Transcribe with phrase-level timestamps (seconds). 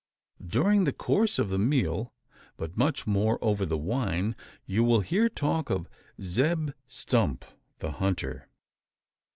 [0.43, 2.11] During the course of the meal
[2.57, 4.35] but much more over the wine
[4.65, 5.87] you will hear talk of
[6.19, 7.45] "Zeb Stump
[7.77, 8.47] the hunter."